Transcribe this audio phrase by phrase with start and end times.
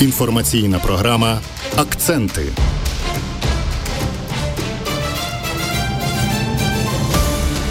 [0.00, 1.40] Інформаційна програма
[1.76, 2.46] Акценти.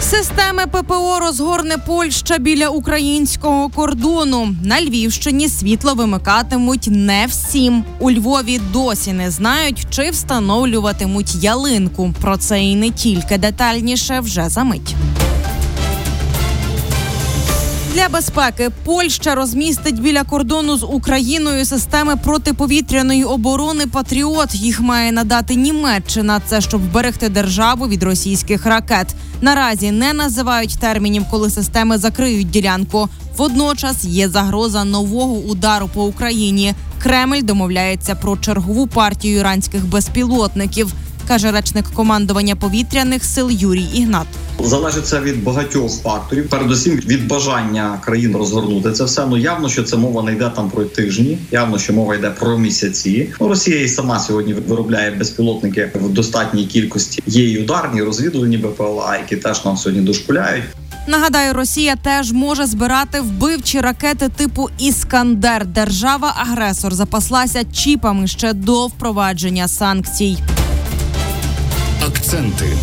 [0.00, 4.54] Системи ППО розгорне Польща біля українського кордону.
[4.64, 7.84] На Львівщині світло вимикатимуть не всім.
[7.98, 12.14] У Львові досі не знають, чи встановлюватимуть ялинку.
[12.20, 14.94] Про це і не тільки детальніше вже за мить.
[18.00, 24.54] Для безпеки Польща розмістить біля кордону з Україною системи протиповітряної оборони Патріот.
[24.54, 26.40] Їх має надати Німеччина.
[26.46, 29.14] Це щоб вберегти державу від російських ракет.
[29.40, 33.08] Наразі не називають термінів, коли системи закриють ділянку.
[33.36, 36.74] Водночас є загроза нового удару по Україні.
[37.02, 40.92] Кремль домовляється про чергову партію іранських безпілотників,
[41.30, 44.26] каже речник командування повітряних сил Юрій Ігнат.
[44.64, 46.48] Залежить це від багатьох факторів.
[46.48, 49.26] Передусім від бажання країн розгорнути це все.
[49.26, 51.38] Ну явно, що це мова не йде там про тижні.
[51.50, 53.28] Явно, що мова йде про місяці.
[53.40, 57.22] Ну, Росія і сама сьогодні виробляє безпілотники в достатній кількості.
[57.26, 60.64] Є і ударні розвідувальні БПЛА, які теж нам сьогодні дошкуляють.
[61.06, 65.66] Нагадаю, Росія теж може збирати вбивчі ракети типу Іскандер.
[65.66, 70.38] Держава-агресор запаслася чіпами ще до впровадження санкцій.
[72.06, 72.76] Акценти.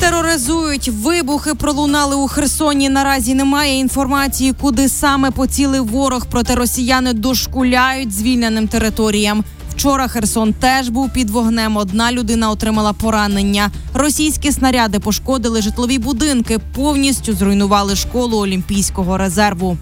[0.00, 2.88] Тероризують вибухи пролунали у Херсоні.
[2.88, 6.26] Наразі немає інформації, куди саме поцілив ворог.
[6.30, 9.44] Проте росіяни дошкуляють звільненим територіям.
[9.70, 11.76] Вчора Херсон теж був під вогнем.
[11.76, 13.70] Одна людина отримала поранення.
[13.94, 19.76] Російські снаряди пошкодили житлові будинки, повністю зруйнували школу Олімпійського резерву.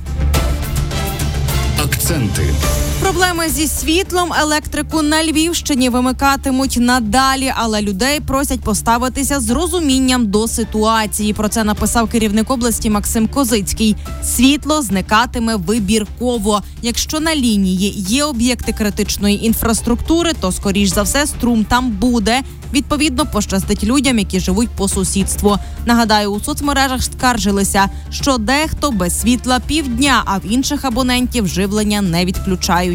[1.85, 2.55] Акценти.
[3.03, 10.49] Проблеми зі світлом електрику на Львівщині вимикатимуть надалі, але людей просять поставитися з розумінням до
[10.49, 11.33] ситуації.
[11.33, 13.97] Про це написав керівник області Максим Козицький.
[14.25, 16.63] Світло зникатиме вибірково.
[16.83, 22.43] Якщо на лінії є об'єкти критичної інфраструктури, то скоріш за все струм там буде.
[22.73, 25.59] Відповідно, пощастить людям, які живуть по сусідству.
[25.87, 32.25] Нагадаю, у соцмережах скаржилися, що дехто без світла півдня, а в інших абонентів живлення не
[32.25, 32.92] відключають.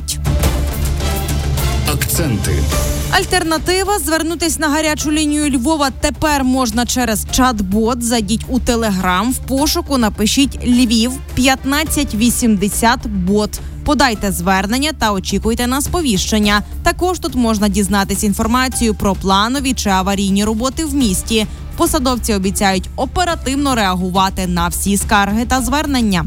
[1.94, 2.64] Акценти.
[3.12, 8.02] Альтернатива звернутись на гарячу лінію Львова тепер можна через чат-бот.
[8.02, 9.32] Зайдіть у телеграм.
[9.32, 13.60] В пошуку напишіть Львів 1580 бот.
[13.86, 16.62] Подайте звернення та очікуйте на сповіщення.
[16.84, 21.48] Також тут можна дізнатись інформацію про планові чи аварійні роботи в місті.
[21.78, 26.26] Посадовці обіцяють оперативно реагувати на всі скарги та звернення.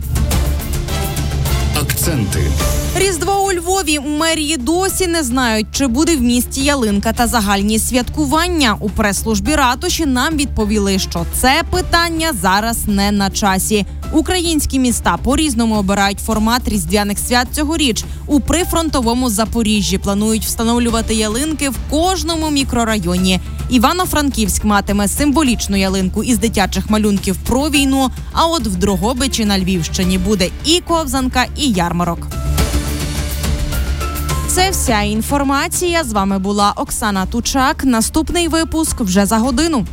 [2.00, 2.50] Акценти.
[2.96, 7.78] Різдво у Львові у мерії досі не знають, чи буде в місті ялинка та загальні
[7.78, 8.76] святкування.
[8.80, 13.86] У прес-службі ратуші нам відповіли, що це питання зараз не на часі.
[14.12, 18.04] Українські міста по різному обирають формат різдвяних свят цьогоріч.
[18.26, 23.40] У прифронтовому Запоріжжі планують встановлювати ялинки в кожному мікрорайоні.
[23.70, 28.10] Івано-Франківськ матиме символічну ялинку із дитячих малюнків про війну.
[28.32, 32.26] А от в Дрогобичі на Львівщині буде і ковзанка, і ярмарок.
[34.48, 36.04] Це вся інформація.
[36.04, 37.84] З вами була Оксана Тучак.
[37.84, 39.86] Наступний випуск вже за годину.